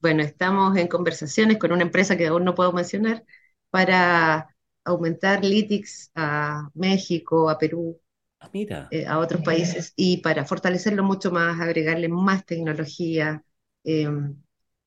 [0.00, 3.24] Bueno, estamos en conversaciones con una empresa que aún no puedo mencionar
[3.70, 8.00] para aumentar LITIX a México, a Perú,
[8.40, 8.88] ah, mira.
[8.90, 13.44] Eh, a otros países y para fortalecerlo mucho más, agregarle más tecnología,
[13.84, 14.08] eh,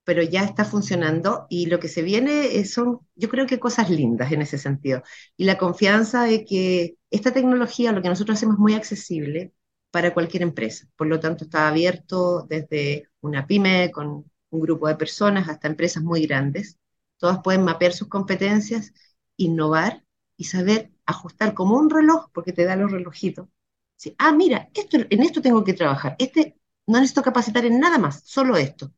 [0.04, 4.32] pero ya está funcionando y lo que se viene son, yo creo que cosas lindas
[4.32, 5.04] en ese sentido.
[5.38, 9.54] Y la confianza de que esta tecnología, lo que nosotros hacemos es muy accesible
[9.92, 10.88] para cualquier empresa.
[10.96, 16.04] Por lo tanto, está abierto desde una pyme con un grupo de personas hasta empresas
[16.04, 16.78] muy grandes.
[17.18, 18.94] Todas pueden mapear sus competencias,
[19.38, 20.04] innovar
[20.38, 23.48] y saber ajustar como un reloj, porque te da los relojitos.
[23.96, 26.16] Sí, ah, mira, esto, en esto tengo que trabajar.
[26.20, 28.92] Este no necesito capacitar en nada más, solo esto.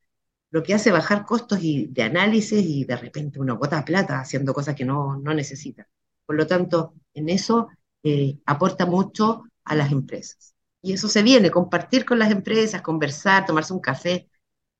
[0.51, 4.53] Lo que hace bajar costos y de análisis y de repente uno bota plata haciendo
[4.53, 5.87] cosas que no, no necesita.
[6.25, 7.69] Por lo tanto, en eso
[8.03, 10.55] eh, aporta mucho a las empresas.
[10.81, 14.29] Y eso se viene, compartir con las empresas, conversar, tomarse un café,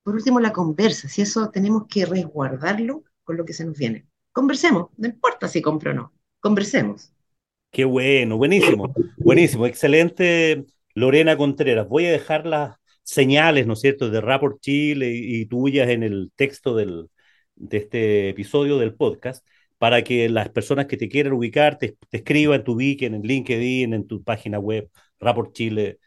[0.06, 4.06] por último, la conversa, si eso tenemos que resguardarlo con lo que se nos viene.
[4.32, 7.12] Conversemos, no importa si compro o no, conversemos.
[7.72, 11.90] Qué bueno, buenísimo, buenísimo, excelente Lorena Contreras.
[11.90, 16.32] Voy a dejar las señales, ¿no es cierto?, de Rapport Chile y, tuyas en el
[16.36, 17.10] texto del,
[17.56, 19.44] de este episodio del podcast
[19.80, 23.92] para que las personas que te quieran ubicar te, te escriban, te ubiquen en LinkedIn,
[23.96, 24.88] en tu página web,
[25.20, 25.98] Rapport Chile,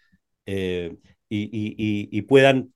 [0.46, 0.96] eh,
[1.28, 2.72] y, puedan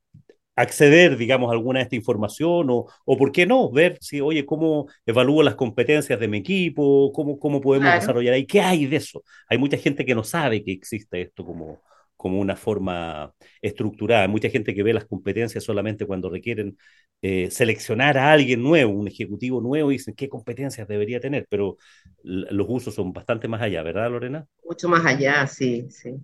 [0.55, 4.45] acceder, digamos, a alguna de esta información o, o, por qué no, ver si, oye,
[4.45, 8.01] cómo evalúo las competencias de mi equipo, cómo, cómo podemos claro.
[8.01, 9.23] desarrollar ahí, qué hay de eso.
[9.49, 11.81] Hay mucha gente que no sabe que existe esto como,
[12.17, 14.23] como una forma estructurada.
[14.23, 16.77] Hay mucha gente que ve las competencias solamente cuando requieren
[17.23, 21.77] eh, seleccionar a alguien nuevo, un ejecutivo nuevo, y dicen qué competencias debería tener, pero
[22.23, 24.47] los usos son bastante más allá, ¿verdad, Lorena?
[24.65, 26.15] Mucho más allá, sí, sí.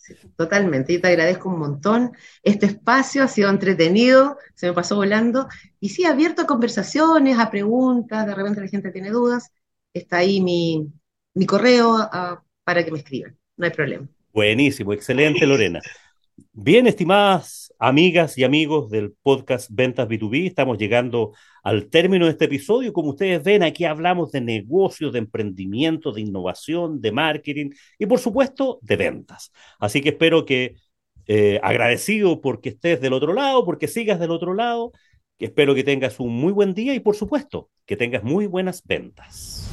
[0.00, 2.12] Sí, totalmente, y te agradezco un montón.
[2.42, 5.46] Este espacio ha sido entretenido, se me pasó volando,
[5.78, 9.52] y sí, abierto a conversaciones, a preguntas, de repente la gente tiene dudas,
[9.92, 10.90] está ahí mi,
[11.34, 14.08] mi correo a, para que me escriban, no hay problema.
[14.32, 15.80] Buenísimo, excelente Lorena.
[16.52, 21.32] Bien, estimadas amigas y amigos del podcast Ventas B2B, estamos llegando
[21.62, 22.92] al término de este episodio.
[22.92, 28.18] Como ustedes ven, aquí hablamos de negocios, de emprendimiento, de innovación, de marketing y, por
[28.18, 29.50] supuesto, de ventas.
[29.78, 30.74] Así que espero que,
[31.26, 34.92] eh, agradecido porque estés del otro lado, porque sigas del otro lado,
[35.38, 39.70] espero que tengas un muy buen día y, por supuesto, que tengas muy buenas ventas.